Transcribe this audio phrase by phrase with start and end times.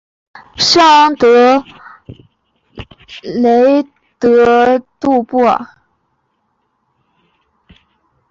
[0.55, 1.63] 圣昂德
[3.21, 3.83] 雷
[4.17, 5.63] 德杜布尔。